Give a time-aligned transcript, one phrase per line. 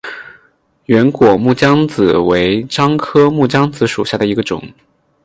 [0.85, 4.59] 圆果木姜子为樟科木姜子属下的一个种。